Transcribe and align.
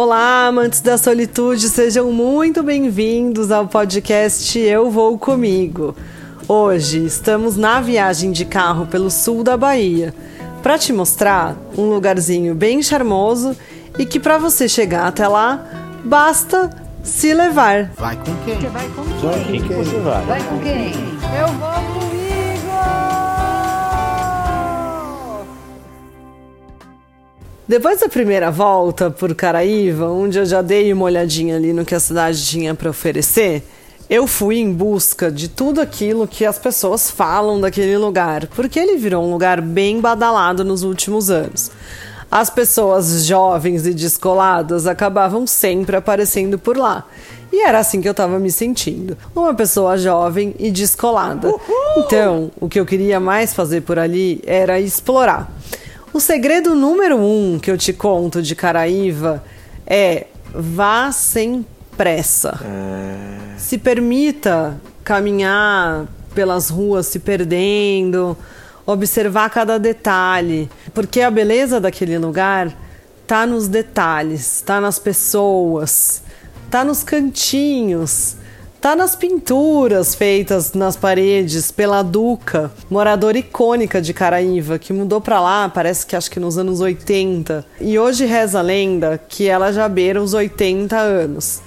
Olá, 0.00 0.48
amantes 0.48 0.82
da 0.82 0.98
solitude, 0.98 1.70
sejam 1.70 2.12
muito 2.12 2.62
bem-vindos 2.62 3.50
ao 3.50 3.66
podcast 3.66 4.58
Eu 4.58 4.90
Vou 4.90 5.16
Comigo. 5.18 5.96
Hoje 6.46 7.02
estamos 7.06 7.56
na 7.56 7.80
viagem 7.80 8.30
de 8.30 8.44
carro 8.44 8.86
pelo 8.86 9.10
sul 9.10 9.42
da 9.42 9.56
Bahia 9.56 10.12
para 10.62 10.76
te 10.76 10.92
mostrar 10.92 11.56
um 11.78 11.88
lugarzinho 11.88 12.54
bem 12.54 12.82
charmoso 12.82 13.56
e 13.98 14.04
que 14.04 14.20
para 14.20 14.36
você 14.36 14.68
chegar 14.68 15.06
até 15.06 15.26
lá 15.26 15.64
basta 16.04 16.68
se 17.02 17.32
levar. 17.32 17.90
Vai 17.96 18.16
com 18.16 18.34
quem? 18.44 18.60
Você 18.60 18.66
vai 18.68 18.88
com 18.90 19.02
Vai 19.02 19.44
quem? 19.44 19.62
com 19.62 19.68
quem 19.68 19.76
você 19.78 19.98
vai? 20.00 20.24
Vai 20.26 20.42
com 20.42 20.58
quem? 20.58 20.92
Eu 21.40 21.48
vou 21.54 21.72
comigo! 21.72 22.05
Depois 27.68 27.98
da 27.98 28.08
primeira 28.08 28.48
volta 28.48 29.10
por 29.10 29.34
Caraíva, 29.34 30.08
onde 30.08 30.38
eu 30.38 30.46
já 30.46 30.62
dei 30.62 30.92
uma 30.92 31.06
olhadinha 31.06 31.56
ali 31.56 31.72
no 31.72 31.84
que 31.84 31.96
a 31.96 32.00
cidade 32.00 32.46
tinha 32.46 32.76
para 32.76 32.90
oferecer, 32.90 33.64
eu 34.08 34.24
fui 34.28 34.58
em 34.58 34.72
busca 34.72 35.32
de 35.32 35.48
tudo 35.48 35.80
aquilo 35.80 36.28
que 36.28 36.44
as 36.44 36.60
pessoas 36.60 37.10
falam 37.10 37.60
daquele 37.60 37.98
lugar, 37.98 38.46
porque 38.54 38.78
ele 38.78 38.96
virou 38.96 39.24
um 39.24 39.32
lugar 39.32 39.60
bem 39.60 40.00
badalado 40.00 40.64
nos 40.64 40.84
últimos 40.84 41.28
anos. 41.28 41.72
As 42.30 42.48
pessoas 42.48 43.24
jovens 43.24 43.84
e 43.84 43.92
descoladas 43.92 44.86
acabavam 44.86 45.44
sempre 45.44 45.96
aparecendo 45.96 46.60
por 46.60 46.76
lá. 46.76 47.04
E 47.52 47.64
era 47.64 47.80
assim 47.80 48.00
que 48.00 48.08
eu 48.08 48.14
tava 48.14 48.38
me 48.38 48.52
sentindo. 48.52 49.18
Uma 49.34 49.54
pessoa 49.54 49.98
jovem 49.98 50.54
e 50.58 50.70
descolada. 50.70 51.52
Então, 51.96 52.50
o 52.60 52.68
que 52.68 52.78
eu 52.78 52.86
queria 52.86 53.18
mais 53.18 53.52
fazer 53.54 53.80
por 53.80 53.98
ali 53.98 54.40
era 54.46 54.78
explorar. 54.78 55.50
O 56.16 56.20
segredo 56.20 56.74
número 56.74 57.18
um 57.18 57.58
que 57.58 57.70
eu 57.70 57.76
te 57.76 57.92
conto 57.92 58.40
de 58.40 58.56
Caraíva 58.56 59.44
é 59.86 60.28
vá 60.50 61.12
sem 61.12 61.62
pressa. 61.94 62.58
Se 63.58 63.76
permita 63.76 64.80
caminhar 65.04 66.06
pelas 66.34 66.70
ruas 66.70 67.06
se 67.06 67.18
perdendo, 67.18 68.34
observar 68.86 69.50
cada 69.50 69.78
detalhe, 69.78 70.70
porque 70.94 71.20
a 71.20 71.30
beleza 71.30 71.78
daquele 71.78 72.16
lugar 72.16 72.74
tá 73.26 73.46
nos 73.46 73.68
detalhes, 73.68 74.62
tá 74.62 74.80
nas 74.80 74.98
pessoas, 74.98 76.22
tá 76.70 76.82
nos 76.82 77.02
cantinhos, 77.02 78.38
tá 78.86 78.94
nas 78.94 79.16
pinturas 79.16 80.14
feitas 80.14 80.72
nas 80.72 80.94
paredes 80.94 81.72
pela 81.72 82.02
Duca, 82.02 82.70
moradora 82.88 83.36
icônica 83.36 84.00
de 84.00 84.14
Caraíva, 84.14 84.78
que 84.78 84.92
mudou 84.92 85.20
pra 85.20 85.40
lá, 85.40 85.68
parece 85.68 86.06
que 86.06 86.14
acho 86.14 86.30
que 86.30 86.38
nos 86.38 86.56
anos 86.56 86.78
80. 86.78 87.66
E 87.80 87.98
hoje 87.98 88.24
reza 88.26 88.60
a 88.60 88.62
lenda 88.62 89.20
que 89.28 89.48
ela 89.48 89.72
já 89.72 89.88
beira 89.88 90.22
os 90.22 90.34
80 90.34 90.96
anos. 90.96 91.60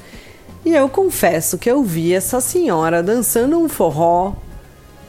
E 0.63 0.73
eu 0.73 0.87
confesso 0.87 1.57
que 1.57 1.69
eu 1.69 1.83
vi 1.83 2.13
essa 2.13 2.39
senhora 2.39 3.03
dançando 3.03 3.59
um 3.59 3.67
forró 3.67 4.31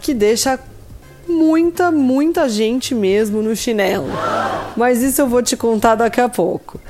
que 0.00 0.12
deixa 0.12 0.58
muita, 1.28 1.92
muita 1.92 2.48
gente 2.48 2.92
mesmo 2.92 3.40
no 3.40 3.54
chinelo. 3.54 4.08
Mas 4.76 5.00
isso 5.00 5.20
eu 5.20 5.28
vou 5.28 5.44
te 5.44 5.56
contar 5.56 5.94
daqui 5.94 6.20
a 6.20 6.28
pouco. 6.28 6.80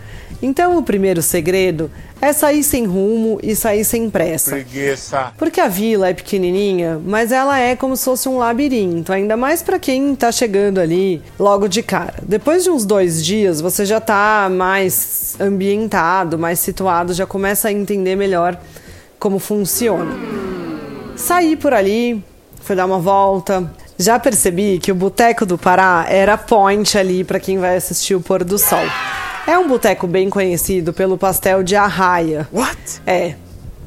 Então, 0.43 0.79
o 0.79 0.83
primeiro 0.83 1.21
segredo 1.21 1.91
é 2.21 2.33
sair 2.33 2.63
sem 2.63 2.85
rumo 2.85 3.39
e 3.43 3.57
sair 3.57 3.85
sem 3.85 4.11
pressa. 4.11 4.53
Preguiça. 4.53 5.33
Porque 5.39 5.61
a 5.61 5.69
vila 5.69 6.09
é 6.09 6.15
pequenininha, 6.15 7.01
mas 7.05 7.33
ela 7.33 7.59
é 7.59 7.75
como 7.75 7.97
se 7.97 8.05
fosse 8.05 8.29
um 8.29 8.39
labirinto, 8.39 9.13
ainda 9.13 9.37
mais 9.37 9.63
para 9.63 9.79
quem 9.79 10.15
tá 10.15 10.31
chegando 10.31 10.79
ali 10.79 11.23
logo 11.39 11.69
de 11.69 11.83
cara. 11.83 12.15
Depois 12.23 12.63
de 12.63 12.71
uns 12.71 12.85
dois 12.85 13.25
dias, 13.25 13.61
você 13.61 13.87
já 13.87 14.01
tá 14.01 14.49
mais 14.51 15.37
ambientado, 15.41 16.39
mais 16.39 16.59
situado, 16.59 17.15
já 17.15 17.27
começa 17.27 17.69
a 17.69 17.73
entender 17.73 18.17
melhor 18.17 18.59
como 19.19 19.39
funciona. 19.39 20.15
Saí 21.17 21.57
por 21.57 21.75
ali, 21.75 22.23
fui 22.63 22.77
dar 22.77 22.87
uma 22.87 22.99
volta. 22.99 23.71
Já 23.99 24.19
percebi 24.19 24.79
que 24.79 24.91
o 24.91 24.95
Boteco 24.95 25.45
do 25.45 25.59
Pará 25.59 26.07
era 26.09 26.39
point 26.39 26.97
ali 26.97 27.23
para 27.23 27.39
quem 27.39 27.59
vai 27.59 27.77
assistir 27.77 28.15
o 28.15 28.21
pôr 28.21 28.43
do 28.43 28.57
sol. 28.57 28.81
É 29.51 29.59
um 29.59 29.67
boteco 29.67 30.07
bem 30.07 30.31
conhecido 30.31 30.93
pelo 30.93 31.19
pastel 31.19 31.65
de 31.65 31.75
arraia. 31.75 32.47
What? 32.53 33.03
É, 33.05 33.35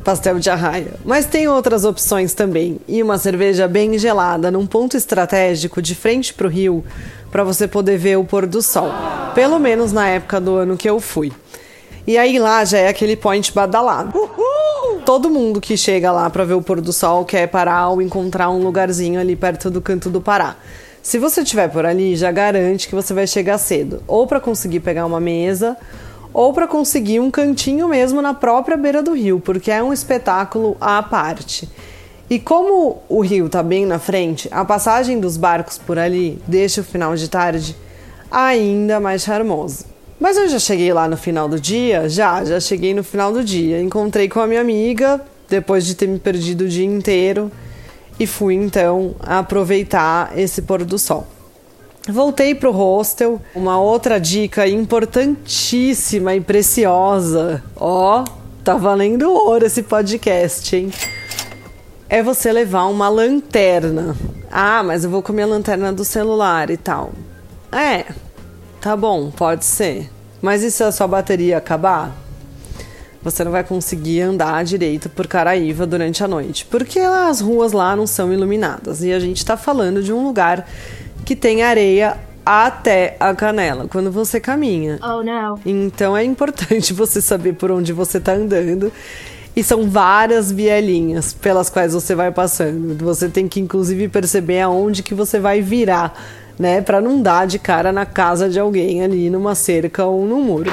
pastel 0.03 0.38
de 0.38 0.50
arraia. 0.50 0.96
Mas 1.06 1.25
tem 1.25 1.47
outras 1.47 1.85
opções 1.85 2.34
também. 2.34 2.81
E 2.85 3.01
uma 3.01 3.18
cerveja 3.18 3.66
bem 3.66 3.97
gelada 3.97 4.51
num 4.51 4.68
ponto 4.68 4.97
estratégico 4.97 5.81
de 5.81 5.96
frente 5.96 6.34
pro 6.34 6.50
rio 6.50 6.84
para 7.31 7.46
você 7.46 7.66
poder 7.66 7.97
ver 7.97 8.18
o 8.18 8.25
pôr 8.25 8.46
do 8.46 8.62
sol. 8.62 8.91
Pelo 9.34 9.57
menos 9.57 9.94
na 9.94 10.06
época 10.09 10.41
do 10.41 10.53
ano 10.53 10.75
que 10.75 10.90
eu 10.90 11.00
fui. 11.00 11.31
E 12.06 12.18
aí 12.18 12.38
lá 12.40 12.66
já 12.66 12.80
é 12.80 12.90
aquele 12.90 13.16
point 13.16 13.50
badalado. 13.53 14.12
Todo 15.06 15.30
mundo 15.30 15.62
que 15.62 15.78
chega 15.78 16.12
lá 16.12 16.30
para 16.30 16.44
ver 16.44 16.56
o 16.56 16.62
pôr 16.62 16.81
do 16.81 16.91
sol 16.91 17.24
quer 17.24 17.47
parar 17.47 17.88
ou 17.88 18.01
encontrar 18.01 18.50
um 18.50 18.62
lugarzinho 18.62 19.18
ali 19.18 19.34
perto 19.34 19.72
do 19.72 19.81
canto 19.81 20.09
do 20.09 20.19
Pará. 20.19 20.57
Se 21.03 21.19
você 21.19 21.41
estiver 21.41 21.68
por 21.68 21.86
ali, 21.86 22.16
já 22.16 22.31
garante 22.31 22.88
que 22.88 22.96
você 22.96 23.14
vai 23.14 23.28
chegar 23.28 23.58
cedo, 23.58 24.02
ou 24.08 24.25
para 24.25 24.40
conseguir 24.40 24.80
pegar 24.80 25.06
uma 25.06 25.19
mesa, 25.19 25.75
ou 26.34 26.53
para 26.53 26.66
conseguir 26.66 27.19
um 27.19 27.30
cantinho 27.30 27.90
mesmo 27.90 28.22
na 28.22 28.34
própria 28.34 28.78
beira 28.78 29.03
do 29.03 29.13
rio, 29.13 29.38
porque 29.42 29.69
é 29.69 29.84
um 29.84 29.92
espetáculo 29.92 30.78
à 30.80 31.03
parte. 31.03 31.68
E 32.30 32.40
como 32.40 33.02
o 33.09 33.19
rio 33.19 33.47
está 33.47 33.62
bem 33.62 33.86
na 33.86 34.00
frente, 34.00 34.47
a 34.50 34.63
passagem 34.63 35.19
dos 35.19 35.36
barcos 35.36 35.78
por 35.78 36.00
ali 36.00 36.42
deixa 36.47 36.80
o 36.80 36.86
final 36.86 37.18
de 37.18 37.30
tarde 37.30 37.75
ainda 38.31 38.97
mais 39.02 39.24
charmoso. 39.24 39.84
Mas 40.18 40.38
eu 40.38 40.47
já 40.47 40.58
cheguei 40.58 40.94
lá 40.94 41.09
no 41.09 41.18
final 41.18 41.50
do 41.50 41.59
dia? 41.59 42.08
Já, 42.08 42.46
já 42.46 42.62
cheguei 42.62 42.94
no 42.94 43.03
final 43.03 43.34
do 43.34 43.44
dia. 43.44 43.81
Encontrei 43.81 44.30
com 44.30 44.40
a 44.40 44.47
minha 44.47 44.62
amiga, 44.62 45.19
depois 45.50 45.86
de 45.86 45.96
ter 45.96 46.08
me 46.08 46.18
perdido 46.18 46.63
o 46.63 46.68
dia 46.68 46.86
inteiro, 46.86 47.52
e 48.19 48.28
fui 48.28 48.56
então 48.56 49.16
aproveitar 49.19 50.38
esse 50.38 50.62
pôr 50.62 50.84
do 50.84 50.97
sol. 51.00 51.28
Voltei 52.07 52.53
pro 52.53 52.72
hostel. 52.72 53.41
Uma 53.56 53.79
outra 53.79 54.19
dica 54.19 54.68
importantíssima 54.68 56.35
e 56.35 56.41
preciosa. 56.41 57.63
Ó, 57.75 58.25
tá 58.63 58.75
valendo 58.75 59.31
ouro 59.31 59.66
esse 59.66 59.84
podcast, 59.84 60.75
hein? 60.75 60.91
É 62.09 62.22
você 62.22 62.51
levar 62.51 62.85
uma 62.85 63.07
lanterna. 63.07 64.16
Ah, 64.51 64.84
mas 64.84 65.03
eu 65.03 65.09
vou 65.09 65.24
com 65.24 65.31
a 65.41 65.45
lanterna 65.45 65.94
do 65.94 66.03
celular 66.03 66.69
e 66.69 66.78
tal. 66.78 67.12
É, 67.72 68.06
tá 68.81 68.95
bom, 68.95 69.31
pode 69.31 69.66
ser. 69.66 70.12
Mas 70.41 70.62
e 70.62 70.69
se 70.69 70.84
a 70.84 70.91
sua 70.91 71.07
bateria 71.07 71.57
acabar? 71.57 72.23
Você 73.24 73.44
não 73.44 73.52
vai 73.52 73.64
conseguir 73.64 74.22
andar 74.22 74.64
direito 74.66 75.10
por 75.10 75.28
Caraíva 75.28 75.88
durante 75.88 76.24
a 76.24 76.28
noite, 76.28 76.66
porque 76.70 77.00
as 77.00 77.40
ruas 77.40 77.72
lá 77.72 77.96
não 77.96 78.06
são 78.06 78.34
iluminadas. 78.34 79.02
E 79.02 79.14
a 79.14 79.20
gente 79.20 79.46
tá 79.46 79.56
falando 79.56 80.04
de 80.04 80.12
um 80.12 80.24
lugar 80.26 80.68
que 81.26 81.36
tem 81.36 81.64
areia 81.64 82.18
até 82.46 83.16
a 83.20 83.34
canela 83.34 83.88
quando 83.90 84.12
você 84.12 84.40
caminha. 84.40 85.00
Oh, 85.02 85.24
não. 85.24 85.58
Então 85.66 86.16
é 86.16 86.24
importante 86.24 86.92
você 86.94 87.22
saber 87.22 87.54
por 87.54 87.72
onde 87.72 87.94
você 87.94 88.18
está 88.18 88.34
andando. 88.34 88.92
E 89.56 89.64
são 89.64 89.88
várias 89.88 90.52
vielinhas 90.52 91.32
pelas 91.32 91.70
quais 91.70 91.94
você 91.94 92.16
vai 92.16 92.32
passando. 92.32 92.98
Você 93.06 93.30
tem 93.30 93.48
que 93.48 93.60
inclusive 93.60 94.10
perceber 94.10 94.62
aonde 94.62 95.04
que 95.04 95.14
você 95.14 95.40
vai 95.40 95.62
virar, 95.62 96.20
né, 96.58 96.82
para 96.82 97.00
não 97.00 97.22
dar 97.22 97.46
de 97.46 97.60
cara 97.60 97.92
na 97.92 98.06
casa 98.06 98.50
de 98.50 98.60
alguém 98.60 99.04
ali 99.04 99.30
numa 99.30 99.54
cerca 99.54 100.06
ou 100.06 100.26
num 100.26 100.42
muro. 100.42 100.72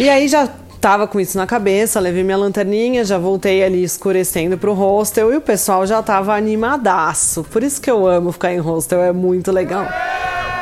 E 0.00 0.08
aí 0.08 0.26
já 0.26 0.48
tava 0.82 1.06
com 1.06 1.20
isso 1.20 1.38
na 1.38 1.46
cabeça, 1.46 2.00
levei 2.00 2.24
minha 2.24 2.36
lanterninha, 2.36 3.04
já 3.04 3.16
voltei 3.16 3.62
ali 3.62 3.84
escurecendo 3.84 4.58
pro 4.58 4.74
hostel 4.74 5.32
e 5.32 5.36
o 5.36 5.40
pessoal 5.40 5.86
já 5.86 6.02
tava 6.02 6.34
animadaço. 6.34 7.44
Por 7.44 7.62
isso 7.62 7.80
que 7.80 7.88
eu 7.88 8.04
amo 8.04 8.32
ficar 8.32 8.52
em 8.52 8.58
hostel, 8.58 9.00
é 9.00 9.12
muito 9.12 9.52
legal. 9.52 9.86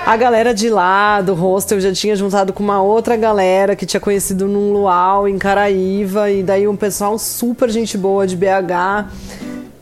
A 0.04 0.16
galera 0.18 0.52
de 0.52 0.68
lá 0.68 1.22
do 1.22 1.32
hostel 1.32 1.80
já 1.80 1.90
tinha 1.90 2.14
juntado 2.14 2.52
com 2.52 2.62
uma 2.62 2.82
outra 2.82 3.16
galera 3.16 3.74
que 3.74 3.86
tinha 3.86 4.00
conhecido 4.00 4.46
num 4.46 4.74
luau 4.74 5.26
em 5.26 5.38
Caraíva 5.38 6.30
e 6.30 6.42
daí 6.42 6.68
um 6.68 6.76
pessoal 6.76 7.18
super 7.18 7.70
gente 7.70 7.96
boa 7.96 8.26
de 8.26 8.36
BH. 8.36 9.08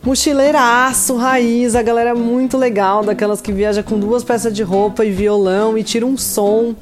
Mochileiraço, 0.01 1.17
raiz, 1.17 1.75
a 1.75 1.81
galera 1.81 2.15
muito 2.15 2.57
legal, 2.57 3.03
daquelas 3.03 3.41
que 3.41 3.51
viaja 3.51 3.83
com 3.83 3.99
duas 3.99 4.23
peças 4.23 4.53
de 4.53 4.63
roupa 4.63 5.03
e 5.03 5.11
violão 5.11 5.77
e 5.77 5.83
tira 5.83 6.05
um 6.05 6.17
som 6.17 6.73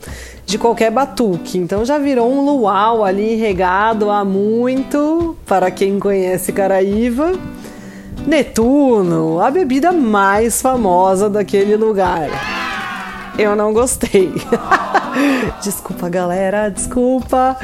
de 0.47 0.57
qualquer 0.57 0.89
batuque. 0.89 1.57
Então 1.57 1.83
já 1.83 1.99
virou 1.99 2.31
um 2.31 2.43
luau 2.43 3.03
ali 3.03 3.35
regado 3.35 4.09
há 4.09 4.23
muito, 4.23 5.35
para 5.45 5.69
quem 5.69 5.99
conhece 5.99 6.53
Caraíva. 6.53 7.33
Netuno, 8.25 9.41
a 9.41 9.51
bebida 9.51 9.91
mais 9.91 10.61
famosa 10.61 11.29
daquele 11.29 11.75
lugar. 11.75 12.29
Eu 13.37 13.55
não 13.55 13.73
gostei. 13.73 14.33
desculpa, 15.61 16.09
galera, 16.09 16.69
desculpa. 16.69 17.57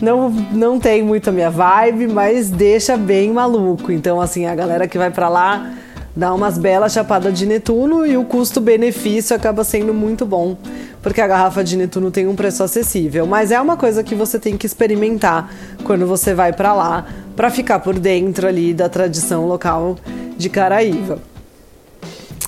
Não, 0.00 0.30
não 0.30 0.78
tem 0.78 1.02
muito 1.02 1.28
a 1.30 1.32
minha 1.32 1.50
vibe, 1.50 2.06
mas 2.06 2.50
deixa 2.50 2.96
bem 2.96 3.32
maluco. 3.32 3.92
Então, 3.92 4.20
assim, 4.20 4.46
a 4.46 4.54
galera 4.54 4.88
que 4.88 4.96
vai 4.96 5.10
para 5.10 5.28
lá 5.28 5.72
dá 6.18 6.34
umas 6.34 6.58
belas 6.58 6.92
chapadas 6.92 7.38
de 7.38 7.46
Netuno 7.46 8.04
e 8.04 8.16
o 8.16 8.24
custo-benefício 8.24 9.36
acaba 9.36 9.62
sendo 9.62 9.94
muito 9.94 10.26
bom. 10.26 10.56
Porque 11.08 11.22
a 11.22 11.26
garrafa 11.26 11.64
de 11.64 11.74
Netuno 11.74 12.10
tem 12.10 12.26
um 12.26 12.36
preço 12.36 12.62
acessível, 12.62 13.26
mas 13.26 13.50
é 13.50 13.58
uma 13.58 13.78
coisa 13.78 14.04
que 14.04 14.14
você 14.14 14.38
tem 14.38 14.58
que 14.58 14.66
experimentar 14.66 15.50
quando 15.82 16.06
você 16.06 16.34
vai 16.34 16.52
para 16.52 16.74
lá, 16.74 17.06
para 17.34 17.50
ficar 17.50 17.78
por 17.78 17.98
dentro 17.98 18.46
ali 18.46 18.74
da 18.74 18.90
tradição 18.90 19.46
local 19.46 19.96
de 20.36 20.50
Caraíva. 20.50 21.18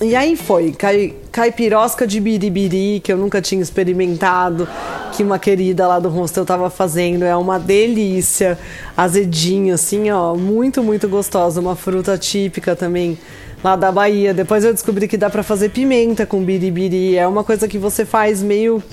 E 0.01 0.15
aí 0.15 0.35
foi, 0.35 0.71
cai, 0.71 1.13
caipirosca 1.31 2.07
de 2.07 2.19
biribiri, 2.19 2.99
que 3.03 3.13
eu 3.13 3.17
nunca 3.17 3.39
tinha 3.39 3.61
experimentado, 3.61 4.67
que 5.11 5.21
uma 5.21 5.37
querida 5.37 5.87
lá 5.87 5.99
do 5.99 6.09
hostel 6.09 6.43
tava 6.43 6.71
fazendo. 6.71 7.23
É 7.23 7.35
uma 7.35 7.59
delícia, 7.59 8.57
azedinho, 8.97 9.75
assim, 9.75 10.09
ó, 10.09 10.33
muito, 10.33 10.81
muito 10.81 11.07
gostosa. 11.07 11.61
Uma 11.61 11.75
fruta 11.75 12.17
típica 12.17 12.75
também 12.75 13.15
lá 13.63 13.75
da 13.75 13.91
Bahia. 13.91 14.33
Depois 14.33 14.63
eu 14.63 14.73
descobri 14.73 15.07
que 15.07 15.17
dá 15.17 15.29
para 15.29 15.43
fazer 15.43 15.69
pimenta 15.69 16.25
com 16.25 16.43
biribiri. 16.43 17.15
É 17.15 17.27
uma 17.27 17.43
coisa 17.43 17.67
que 17.67 17.77
você 17.77 18.03
faz 18.03 18.41
meio 18.41 18.83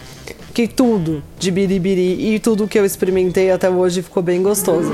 que 0.53 0.69
tudo 0.69 1.23
de 1.39 1.51
biribiri. 1.51 2.35
E 2.35 2.39
tudo 2.39 2.69
que 2.69 2.79
eu 2.79 2.85
experimentei 2.85 3.51
até 3.51 3.71
hoje 3.71 4.03
ficou 4.03 4.23
bem 4.23 4.43
gostoso. 4.43 4.93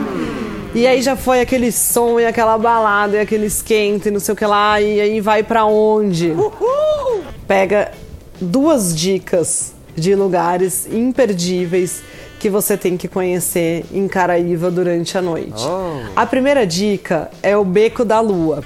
E 0.75 0.89
aí 0.89 1.01
já 1.03 1.15
foi 1.15 1.41
aquele 1.41 1.71
som 1.71 2.19
e 2.19 2.27
aquela 2.27 2.59
balada 2.59 3.17
e 3.17 3.21
aquele 3.21 3.47
esquenta 3.47 4.09
e 4.09 4.11
não 4.11 4.19
sei 4.19 4.35
o 4.35 4.37
que 4.37 4.45
lá. 4.45 4.81
E 4.81 5.01
aí 5.01 5.21
vai 5.21 5.45
para 5.45 5.65
onde? 5.65 6.31
Uhul! 6.31 7.23
Pega 7.47 7.93
duas 8.41 8.93
dicas 8.95 9.73
de 9.95 10.17
lugares 10.17 10.89
imperdíveis 10.93 12.03
que 12.41 12.51
você 12.51 12.77
tem 12.77 12.97
que 12.97 13.07
conhecer 13.07 13.85
em 13.93 14.09
Caraíva 14.09 14.69
durante 14.69 15.17
a 15.17 15.23
noite. 15.23 15.65
Oh. 15.65 16.11
A 16.17 16.27
primeira 16.27 16.67
dica 16.67 17.31
é 17.41 17.57
o 17.57 17.65
Beco 17.65 18.05
da 18.05 18.19
Lua. 18.19 18.65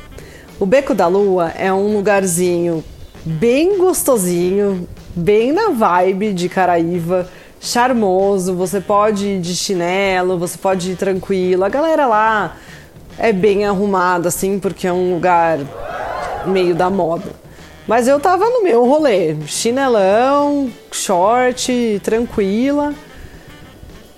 O 0.58 0.64
Beco 0.64 0.94
da 0.94 1.06
Lua 1.06 1.52
é 1.56 1.70
um 1.70 1.94
lugarzinho 1.94 2.82
bem 3.22 3.76
gostosinho, 3.76 4.88
bem 5.14 5.52
na 5.52 5.68
vibe 5.68 6.32
de 6.32 6.48
Caraíva 6.48 7.28
charmoso, 7.60 8.54
você 8.54 8.80
pode 8.80 9.26
ir 9.26 9.40
de 9.40 9.54
chinelo, 9.54 10.38
você 10.38 10.56
pode 10.56 10.92
ir 10.92 10.96
tranquilo. 10.96 11.64
A 11.64 11.68
galera 11.68 12.06
lá 12.06 12.56
é 13.18 13.32
bem 13.32 13.64
arrumada, 13.64 14.28
assim, 14.28 14.58
porque 14.58 14.86
é 14.86 14.92
um 14.92 15.14
lugar 15.14 15.58
meio 16.46 16.74
da 16.74 16.88
moda. 16.88 17.30
Mas 17.86 18.06
eu 18.06 18.20
tava 18.20 18.44
no 18.44 18.62
meu 18.62 18.86
rolê, 18.86 19.34
chinelão, 19.46 20.70
short, 20.92 22.00
tranquila. 22.04 22.94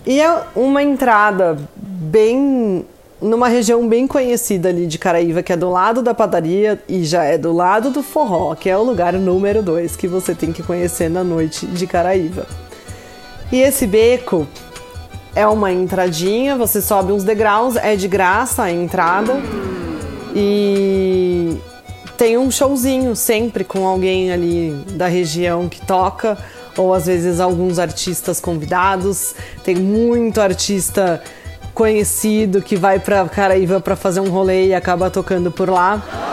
E 0.04 0.20
é 0.20 0.42
uma 0.56 0.82
entrada 0.82 1.56
bem 1.76 2.84
numa 3.20 3.48
região 3.48 3.86
bem 3.86 4.06
conhecida 4.06 4.70
ali 4.70 4.86
de 4.86 4.98
Caraíva, 4.98 5.42
que 5.42 5.52
é 5.52 5.56
do 5.56 5.70
lado 5.70 6.02
da 6.02 6.14
padaria 6.14 6.82
e 6.88 7.04
já 7.04 7.22
é 7.22 7.36
do 7.36 7.52
lado 7.52 7.90
do 7.90 8.02
forró, 8.02 8.54
que 8.54 8.68
é 8.68 8.76
o 8.76 8.82
lugar 8.82 9.12
número 9.12 9.62
dois 9.62 9.94
que 9.94 10.08
você 10.08 10.34
tem 10.34 10.52
que 10.52 10.62
conhecer 10.62 11.10
na 11.10 11.22
noite 11.22 11.66
de 11.66 11.86
Caraíva. 11.86 12.46
E 13.52 13.60
esse 13.60 13.86
beco 13.86 14.46
é 15.34 15.46
uma 15.46 15.72
entradinha, 15.72 16.56
você 16.56 16.80
sobe 16.80 17.12
uns 17.12 17.24
degraus, 17.24 17.76
é 17.76 17.96
de 17.96 18.06
graça 18.08 18.64
a 18.64 18.70
entrada. 18.70 19.40
E 20.34 21.58
tem 22.16 22.38
um 22.38 22.50
showzinho 22.50 23.16
sempre 23.16 23.64
com 23.64 23.86
alguém 23.86 24.32
ali 24.32 24.70
da 24.90 25.06
região 25.06 25.68
que 25.68 25.84
toca, 25.84 26.38
ou 26.76 26.94
às 26.94 27.06
vezes 27.06 27.40
alguns 27.40 27.78
artistas 27.78 28.40
convidados. 28.40 29.34
Tem 29.64 29.74
muito 29.74 30.40
artista 30.40 31.22
conhecido 31.74 32.60
que 32.60 32.76
vai 32.76 32.98
para 32.98 33.28
Caraíva 33.28 33.80
para 33.80 33.96
fazer 33.96 34.20
um 34.20 34.28
rolê 34.28 34.68
e 34.68 34.74
acaba 34.74 35.10
tocando 35.10 35.50
por 35.50 35.68
lá. 35.68 36.29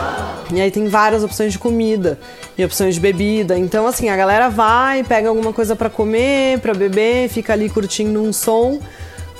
E 0.52 0.62
aí 0.62 0.72
tem 0.72 0.88
várias 0.88 1.24
opções 1.24 1.52
de 1.52 1.60
comida 1.60 2.18
e 2.58 2.64
opções 2.64 2.96
de 2.96 3.02
bebida. 3.02 3.58
Então, 3.58 3.86
assim, 3.86 4.10
a 4.10 4.16
galera 4.16 4.50
vai, 4.50 5.04
pega 5.04 5.30
alguma 5.30 5.52
coisa 5.52 5.76
para 5.76 5.90
comer, 5.90 6.60
para 6.60 6.74
beber, 6.74 7.30
fica 7.30 7.54
ali 7.54 7.70
curtindo 7.70 8.22
um 8.22 8.32
som, 8.32 8.80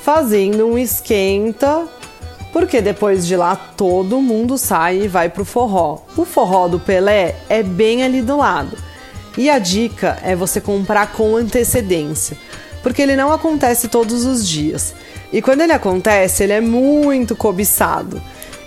fazendo 0.04 0.68
um 0.68 0.78
esquenta, 0.78 1.88
porque 2.52 2.82
depois 2.82 3.26
de 3.26 3.36
lá 3.36 3.56
todo 3.56 4.22
mundo 4.22 4.58
sai 4.58 5.04
e 5.04 5.08
vai 5.08 5.30
pro 5.30 5.46
forró. 5.46 6.00
O 6.18 6.26
forró 6.26 6.68
do 6.68 6.80
Pelé 6.80 7.36
é 7.48 7.64
bem 7.64 8.04
ali 8.04 8.22
do 8.22 8.38
lado. 8.38 8.78
E 9.38 9.50
a 9.50 9.60
dica 9.60 10.18
é 10.24 10.36
você 10.36 10.60
comprar 10.60 11.14
com 11.14 11.36
antecedência, 11.36 12.36
porque 12.82 13.02
ele 13.02 13.16
não 13.16 13.32
acontece 13.32 13.88
todos 13.88 14.26
os 14.26 14.48
dias. 14.48 14.94
E 15.32 15.42
quando 15.42 15.62
ele 15.62 15.74
acontece, 15.74 16.44
ele 16.44 16.54
é 16.54 16.62
muito 16.62 17.36
cobiçado. 17.36 18.22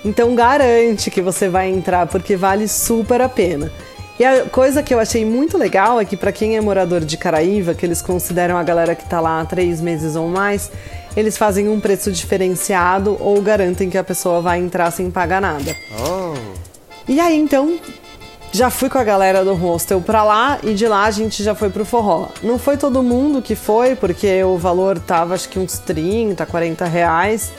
Então 0.05 0.35
garante 0.35 1.11
que 1.11 1.21
você 1.21 1.49
vai 1.49 1.69
entrar 1.69 2.07
porque 2.07 2.37
vale 2.37 2.67
super 2.67 3.21
a 3.21 3.29
pena. 3.29 3.71
E 4.19 4.25
a 4.25 4.45
coisa 4.45 4.83
que 4.83 4.93
eu 4.93 5.01
achei 5.01 5.25
muito 5.25 5.57
legal 5.57 5.99
é 5.99 6.05
que 6.05 6.15
para 6.17 6.31
quem 6.31 6.57
é 6.57 6.61
morador 6.61 7.01
de 7.01 7.17
Caraíva, 7.17 7.73
que 7.73 7.87
eles 7.87 8.03
consideram 8.03 8.59
a 8.59 8.63
galera 8.63 8.95
que 8.95 9.03
está 9.03 9.19
lá 9.19 9.41
há 9.41 9.45
três 9.47 9.81
meses 9.81 10.15
ou 10.15 10.29
mais, 10.29 10.71
eles 11.17 11.39
fazem 11.39 11.71
um 11.71 11.81
preço 11.81 12.13
diferenciado 12.13 13.17
ou 13.19 13.41
garantem 13.41 13.89
que 13.89 13.97
a 13.97 14.05
pessoa 14.05 14.43
vai 14.43 14.59
entrar 14.59 14.91
sem 14.91 15.11
pagar 15.11 15.41
nada. 15.41 15.75
Oh. 16.07 16.35
E 17.09 17.19
aí 17.19 17.39
então 17.39 17.79
já 18.53 18.69
fui 18.69 18.91
com 18.91 18.99
a 18.99 19.05
galera 19.05 19.45
do 19.45 19.55
hostel 19.55 20.01
pra 20.01 20.23
lá 20.23 20.59
e 20.63 20.75
de 20.75 20.87
lá 20.87 21.05
a 21.05 21.11
gente 21.11 21.43
já 21.43 21.55
foi 21.55 21.71
pro 21.71 21.87
forró. 21.87 22.29
Não 22.43 22.59
foi 22.59 22.77
todo 22.77 23.03
mundo 23.03 23.41
que 23.41 23.55
foi, 23.55 23.95
porque 23.95 24.45
o 24.45 24.59
valor 24.59 24.99
tava 24.99 25.35
acho 25.35 25.49
que 25.49 25.59
uns 25.59 25.79
30, 25.79 26.45
40 26.45 26.85
reais 26.85 27.51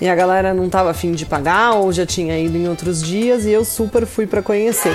e 0.00 0.08
a 0.08 0.14
galera 0.14 0.52
não 0.52 0.68
tava 0.68 0.90
afim 0.90 1.12
de 1.12 1.24
pagar 1.24 1.74
ou 1.74 1.92
já 1.92 2.04
tinha 2.04 2.38
ido 2.38 2.56
em 2.56 2.68
outros 2.68 3.02
dias 3.02 3.44
e 3.44 3.50
eu 3.50 3.64
super 3.64 4.06
fui 4.06 4.26
para 4.26 4.42
conhecer. 4.42 4.94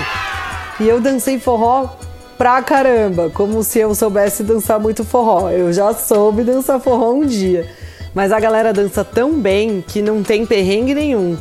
E 0.80 0.88
eu 0.88 1.00
dancei 1.00 1.39
forró 1.39 1.89
pra 2.38 2.62
caramba, 2.62 3.30
como 3.30 3.63
se 3.63 3.80
eu 3.80 3.94
soubesse 3.94 4.44
dançar 4.44 4.80
muito 4.80 5.03
forró. 5.03 5.50
Eu 5.50 5.71
já 5.71 5.94
soube 5.94 6.44
dançar 6.44 6.80
forró 6.80 7.13
um 7.13 7.25
dia. 7.25 7.68
Mas 8.13 8.31
a 8.31 8.39
galera 8.39 8.74
dança 8.74 9.03
tão 9.03 9.39
bem 9.39 9.83
que 9.88 10.01
não 10.01 10.21
tem 10.21 10.45
perrengue 10.45 10.94
nenhum. 10.94 11.38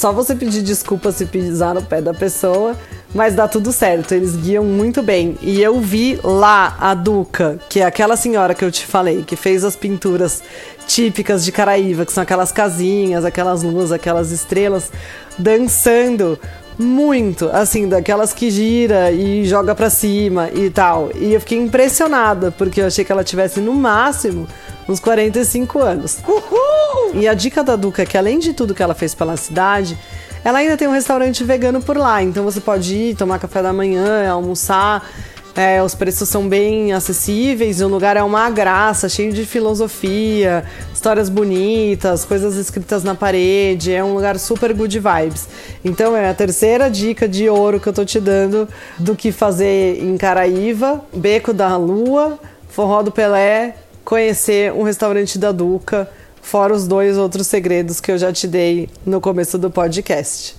Só 0.00 0.12
você 0.12 0.34
pedir 0.34 0.62
desculpa 0.62 1.12
se 1.12 1.26
pisar 1.26 1.74
no 1.74 1.82
pé 1.82 2.00
da 2.00 2.14
pessoa, 2.14 2.74
mas 3.14 3.34
dá 3.34 3.46
tudo 3.46 3.70
certo, 3.70 4.14
eles 4.14 4.34
guiam 4.34 4.64
muito 4.64 5.02
bem. 5.02 5.36
E 5.42 5.60
eu 5.60 5.78
vi 5.78 6.18
lá 6.24 6.74
a 6.80 6.94
Duca, 6.94 7.58
que 7.68 7.80
é 7.80 7.84
aquela 7.84 8.16
senhora 8.16 8.54
que 8.54 8.64
eu 8.64 8.70
te 8.70 8.86
falei, 8.86 9.22
que 9.22 9.36
fez 9.36 9.62
as 9.62 9.76
pinturas 9.76 10.42
típicas 10.86 11.44
de 11.44 11.52
Caraíva, 11.52 12.06
que 12.06 12.12
são 12.14 12.22
aquelas 12.22 12.50
casinhas, 12.50 13.26
aquelas 13.26 13.62
luzes, 13.62 13.92
aquelas 13.92 14.30
estrelas, 14.30 14.90
dançando 15.38 16.38
muito, 16.78 17.50
assim, 17.52 17.86
daquelas 17.86 18.32
que 18.32 18.50
gira 18.50 19.12
e 19.12 19.44
joga 19.44 19.74
para 19.74 19.90
cima 19.90 20.48
e 20.54 20.70
tal. 20.70 21.10
E 21.14 21.34
eu 21.34 21.40
fiquei 21.40 21.58
impressionada, 21.58 22.50
porque 22.50 22.80
eu 22.80 22.86
achei 22.86 23.04
que 23.04 23.12
ela 23.12 23.22
tivesse 23.22 23.60
no 23.60 23.74
máximo 23.74 24.48
uns 24.90 25.00
45 25.00 25.78
anos. 25.80 26.18
Uhul! 26.26 27.14
E 27.14 27.28
a 27.28 27.34
dica 27.34 27.62
da 27.62 27.76
Duca 27.76 28.02
é 28.02 28.06
que 28.06 28.18
além 28.18 28.38
de 28.38 28.52
tudo 28.52 28.74
que 28.74 28.82
ela 28.82 28.94
fez 28.94 29.14
pela 29.14 29.36
cidade, 29.36 29.96
ela 30.44 30.58
ainda 30.58 30.76
tem 30.76 30.88
um 30.88 30.92
restaurante 30.92 31.44
vegano 31.44 31.80
por 31.80 31.96
lá, 31.96 32.22
então 32.22 32.44
você 32.44 32.60
pode 32.60 32.94
ir 32.94 33.14
tomar 33.14 33.38
café 33.38 33.62
da 33.62 33.72
manhã, 33.72 34.28
almoçar. 34.30 35.08
É, 35.54 35.82
os 35.82 35.96
preços 35.96 36.28
são 36.28 36.48
bem 36.48 36.92
acessíveis, 36.92 37.80
o 37.80 37.88
lugar 37.88 38.16
é 38.16 38.22
uma 38.22 38.48
graça, 38.48 39.08
cheio 39.08 39.32
de 39.32 39.44
filosofia, 39.44 40.64
histórias 40.94 41.28
bonitas, 41.28 42.24
coisas 42.24 42.56
escritas 42.56 43.02
na 43.02 43.16
parede, 43.16 43.92
é 43.92 44.02
um 44.02 44.14
lugar 44.14 44.38
super 44.38 44.72
good 44.72 44.96
vibes. 44.98 45.48
Então 45.84 46.16
é 46.16 46.30
a 46.30 46.34
terceira 46.34 46.88
dica 46.88 47.28
de 47.28 47.48
ouro 47.48 47.80
que 47.80 47.88
eu 47.88 47.92
tô 47.92 48.04
te 48.04 48.20
dando 48.20 48.68
do 48.96 49.16
que 49.16 49.32
fazer 49.32 50.02
em 50.02 50.16
Caraíva, 50.16 51.02
Beco 51.12 51.52
da 51.52 51.76
Lua, 51.76 52.38
Forró 52.68 53.02
do 53.02 53.10
Pelé, 53.10 53.74
conhecer 54.04 54.72
um 54.72 54.82
restaurante 54.82 55.38
da 55.38 55.52
Duca 55.52 56.08
fora 56.40 56.74
os 56.74 56.86
dois 56.86 57.16
outros 57.16 57.46
segredos 57.46 58.00
que 58.00 58.10
eu 58.10 58.18
já 58.18 58.32
te 58.32 58.48
dei 58.48 58.88
no 59.04 59.20
começo 59.20 59.58
do 59.58 59.70
podcast. 59.70 60.56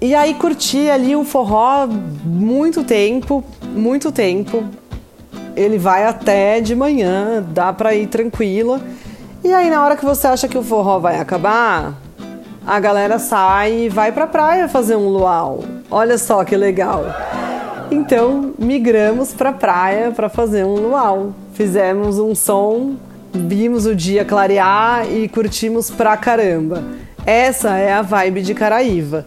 E 0.00 0.14
aí 0.14 0.34
curti 0.34 0.90
ali 0.90 1.16
o 1.16 1.24
forró 1.24 1.86
muito 1.86 2.84
tempo, 2.84 3.42
muito 3.62 4.12
tempo. 4.12 4.64
Ele 5.56 5.78
vai 5.78 6.04
até 6.04 6.60
de 6.60 6.74
manhã, 6.74 7.42
dá 7.42 7.72
para 7.72 7.94
ir 7.94 8.08
tranquila. 8.08 8.80
E 9.42 9.52
aí 9.52 9.70
na 9.70 9.82
hora 9.84 9.96
que 9.96 10.04
você 10.04 10.26
acha 10.26 10.46
que 10.46 10.58
o 10.58 10.62
forró 10.62 10.98
vai 10.98 11.18
acabar, 11.18 11.94
a 12.66 12.80
galera 12.80 13.18
sai 13.18 13.84
e 13.84 13.88
vai 13.88 14.12
pra 14.12 14.26
praia 14.26 14.68
fazer 14.68 14.96
um 14.96 15.08
luau. 15.08 15.64
Olha 15.90 16.18
só 16.18 16.44
que 16.44 16.56
legal. 16.56 17.04
Então, 17.90 18.54
migramos 18.58 19.32
pra 19.32 19.52
praia 19.52 20.10
para 20.10 20.28
fazer 20.28 20.64
um 20.64 20.74
luau. 20.74 21.34
Fizemos 21.54 22.18
um 22.18 22.34
som 22.34 22.96
vimos 23.34 23.84
o 23.84 23.94
dia 23.94 24.24
clarear 24.24 25.10
e 25.10 25.28
curtimos 25.28 25.90
pra 25.90 26.16
caramba. 26.16 26.84
Essa 27.26 27.76
é 27.76 27.92
a 27.92 28.02
vibe 28.02 28.42
de 28.42 28.54
Caraíva. 28.54 29.24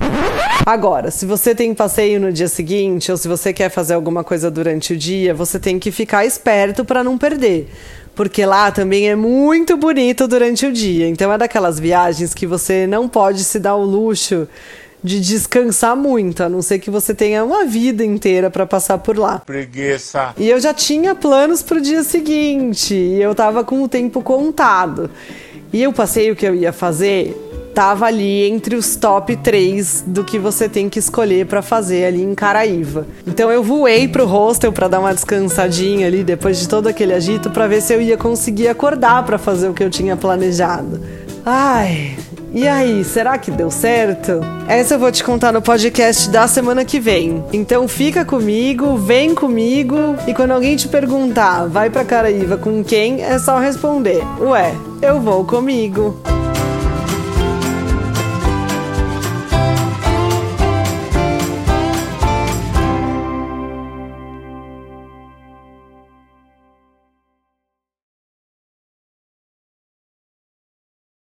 Agora, 0.66 1.12
se 1.12 1.26
você 1.26 1.54
tem 1.54 1.74
passeio 1.74 2.20
no 2.20 2.32
dia 2.32 2.48
seguinte 2.48 3.12
ou 3.12 3.18
se 3.18 3.28
você 3.28 3.52
quer 3.52 3.70
fazer 3.70 3.96
alguma 3.96 4.24
coisa 4.24 4.50
durante 4.50 4.94
o 4.94 4.98
dia, 4.98 5.34
você 5.34 5.60
tem 5.60 5.80
que 5.80 5.92
ficar 5.92 6.26
esperto 6.26 6.86
para 6.86 7.04
não 7.04 7.18
perder. 7.18 7.70
Porque 8.16 8.46
lá 8.46 8.72
também 8.72 9.10
é 9.10 9.16
muito 9.16 9.78
bonito 9.78 10.28
durante 10.28 10.66
o 10.66 10.72
dia. 10.72 11.08
Então 11.08 11.32
é 11.32 11.38
daquelas 11.38 11.80
viagens 11.80 12.34
que 12.34 12.48
você 12.48 12.88
não 12.88 13.08
pode 13.08 13.44
se 13.44 13.60
dar 13.60 13.76
o 13.76 13.84
luxo 13.84 14.48
de 15.04 15.20
descansar 15.20 15.96
muito, 15.96 16.44
a 16.44 16.50
não 16.50 16.62
ser 16.62 16.80
que 16.80 16.90
você 16.90 17.14
tenha 17.14 17.44
uma 17.44 17.66
vida 17.66 18.04
inteira 18.04 18.50
para 18.50 18.66
passar 18.66 18.98
por 18.98 19.18
lá. 19.18 19.40
Preguiça. 19.46 20.34
E 20.38 20.50
eu 20.50 20.60
já 20.60 20.74
tinha 20.74 21.14
planos 21.14 21.62
pro 21.62 21.82
dia 21.82 22.04
seguinte, 22.04 22.94
e 22.94 23.22
eu 23.22 23.34
tava 23.36 23.64
com 23.64 23.84
o 23.84 23.88
tempo 23.88 24.22
contado. 24.22 25.10
E 25.72 25.86
o 25.86 25.94
passeio 25.94 26.36
que 26.36 26.46
eu 26.46 26.56
ia 26.56 26.72
fazer 26.72 27.36
tava 27.78 28.08
ali 28.08 28.50
entre 28.50 28.76
os 28.76 28.96
top 28.96 29.36
3 29.36 30.06
do 30.08 30.24
que 30.24 30.40
você 30.40 30.68
tem 30.68 30.90
que 30.90 30.98
escolher 30.98 31.46
para 31.46 31.62
fazer 31.62 32.06
ali 32.06 32.24
em 32.24 32.34
Caraíva. 32.34 33.06
Então 33.28 33.52
eu 33.52 33.62
voei 33.62 34.08
pro 34.08 34.26
hostel 34.26 34.74
para 34.74 34.88
dar 34.88 35.00
uma 35.00 35.14
descansadinha 35.14 36.08
ali 36.08 36.24
depois 36.24 36.58
de 36.58 36.68
todo 36.68 36.88
aquele 36.88 37.14
agito 37.14 37.52
para 37.52 37.68
ver 37.68 37.82
se 37.84 37.94
eu 37.94 38.02
ia 38.02 38.18
conseguir 38.18 38.68
acordar 38.68 39.24
para 39.26 39.38
fazer 39.38 39.68
o 39.68 39.76
que 39.76 39.84
eu 39.84 39.92
tinha 39.92 40.18
planejado. 40.18 41.00
Ai, 41.46 42.18
e 42.58 42.68
aí, 42.68 43.04
será 43.04 43.38
que 43.38 43.52
deu 43.52 43.70
certo? 43.70 44.40
Essa 44.68 44.96
eu 44.96 45.00
vou 45.00 45.12
te 45.12 45.24
contar 45.24 45.52
no 45.52 45.62
podcast 45.62 46.28
da 46.32 46.48
semana 46.48 46.84
que 46.84 47.00
vem. 47.00 47.44
Então 47.54 47.88
fica 47.88 48.26
comigo, 48.26 48.98
vem 48.98 49.36
comigo 49.36 49.96
e 50.26 50.34
quando 50.34 50.54
alguém 50.54 50.76
te 50.76 50.88
perguntar, 50.88 51.68
vai 51.68 51.92
pra 51.92 52.04
Caraíva 52.04 52.58
com 52.58 52.84
quem, 52.84 53.22
é 53.22 53.38
só 53.38 53.60
responder: 53.60 54.24
Ué, 54.40 54.74
eu 55.04 55.22
vou 55.22 55.46
comigo. 55.46 56.20